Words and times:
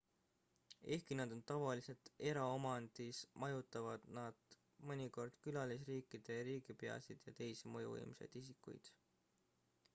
ehkki 0.93 1.17
nad 1.17 1.33
on 1.35 1.43
tavaliselt 1.51 2.09
eraomandis 2.29 3.19
majutavad 3.43 4.09
nad 4.19 4.57
mõnikord 4.93 5.37
külalisriikide 5.47 6.41
riigipeasid 6.51 7.25
ja 7.31 7.35
teisi 7.43 7.75
mõjuvõimsaid 7.77 8.39
isikuid 8.45 8.91